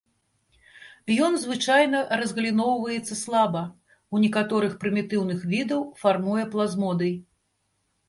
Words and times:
Ён 1.25 1.33
звычайна 1.43 1.99
разгаліноўваецца 2.21 3.19
слаба, 3.23 3.63
у 4.17 4.25
некаторых 4.27 4.71
прымітыўных 4.83 5.49
відаў 5.55 5.81
фармуе 6.05 6.43
плазмодый. 6.57 7.19